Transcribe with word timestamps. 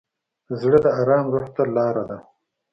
زړه 0.61 0.77
د 0.85 0.87
ارام 0.99 1.25
روح 1.33 1.47
ته 1.55 1.63
لاره 1.75 2.03
ده. 2.09 2.17